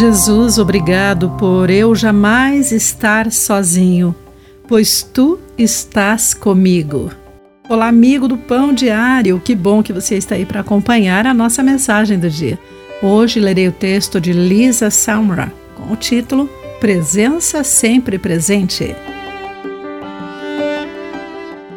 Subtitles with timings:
[0.00, 4.16] Jesus, obrigado por eu jamais estar sozinho,
[4.66, 7.10] pois tu estás comigo.
[7.68, 11.62] Olá, amigo do Pão Diário, que bom que você está aí para acompanhar a nossa
[11.62, 12.58] mensagem do dia.
[13.02, 16.48] Hoje lerei o texto de Lisa Samra com o título
[16.80, 18.96] Presença Sempre Presente.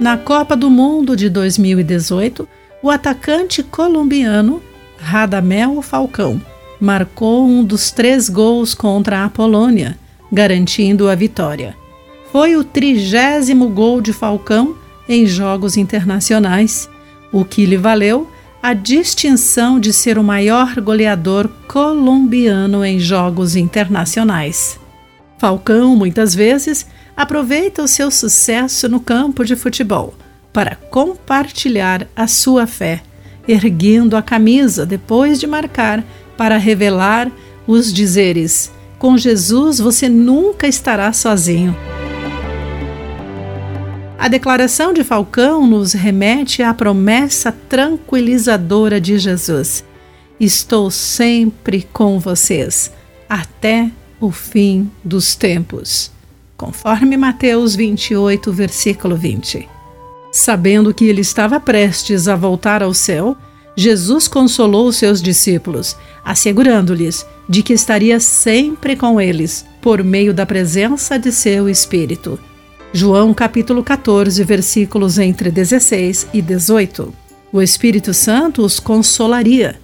[0.00, 2.48] Na Copa do Mundo de 2018,
[2.82, 4.60] o atacante colombiano
[4.98, 6.42] Radamel Falcão
[6.80, 9.98] marcou um dos três gols contra a Polônia,
[10.32, 11.76] garantindo a vitória.
[12.30, 14.76] Foi o trigésimo gol de Falcão
[15.08, 16.88] em jogos internacionais,
[17.32, 18.28] o que lhe valeu
[18.62, 24.78] a distinção de ser o maior goleador colombiano em jogos internacionais.
[25.38, 26.86] Falcão, muitas vezes,
[27.16, 30.14] aproveita o seu sucesso no campo de futebol
[30.52, 33.00] para compartilhar a sua fé,
[33.46, 36.04] erguendo a camisa depois de marcar
[36.38, 37.30] para revelar
[37.66, 41.76] os dizeres: Com Jesus você nunca estará sozinho.
[44.16, 49.84] A declaração de Falcão nos remete à promessa tranquilizadora de Jesus:
[50.40, 52.90] Estou sempre com vocês,
[53.28, 56.10] até o fim dos tempos.
[56.56, 59.68] Conforme Mateus 28, versículo 20.
[60.32, 63.36] Sabendo que ele estava prestes a voltar ao céu,
[63.78, 70.44] Jesus consolou os seus discípulos, assegurando-lhes de que estaria sempre com eles, por meio da
[70.44, 72.40] presença de seu Espírito.
[72.92, 77.14] João capítulo 14, versículos entre 16 e 18.
[77.52, 79.78] O Espírito Santo os consolaria,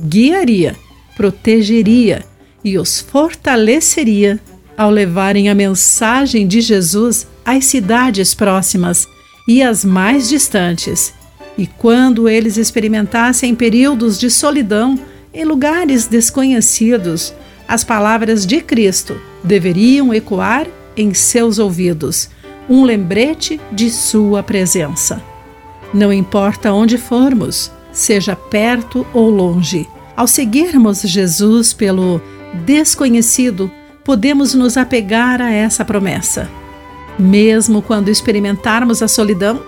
[0.00, 0.74] guiaria,
[1.14, 2.24] protegeria
[2.64, 4.40] e os fortaleceria
[4.74, 9.06] ao levarem a mensagem de Jesus às cidades próximas
[9.46, 11.12] e às mais distantes
[11.56, 14.98] e quando eles experimentassem períodos de solidão
[15.32, 17.34] em lugares desconhecidos,
[17.66, 22.28] as palavras de Cristo deveriam ecoar em seus ouvidos,
[22.68, 25.22] um lembrete de Sua presença.
[25.92, 32.20] Não importa onde formos, seja perto ou longe, ao seguirmos Jesus pelo
[32.64, 33.70] desconhecido,
[34.04, 36.48] podemos nos apegar a essa promessa.
[37.18, 39.60] Mesmo quando experimentarmos a solidão,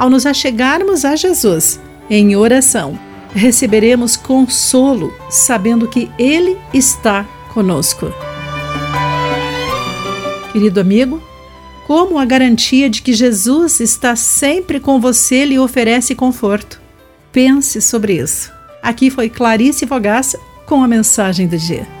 [0.00, 1.78] ao nos achegarmos a Jesus
[2.08, 2.98] em oração,
[3.34, 8.10] receberemos consolo, sabendo que Ele está conosco.
[10.52, 11.22] Querido amigo,
[11.86, 16.80] como a garantia de que Jesus está sempre com você lhe oferece conforto?
[17.30, 18.50] Pense sobre isso.
[18.82, 21.99] Aqui foi Clarice Fogaça com a mensagem do dia.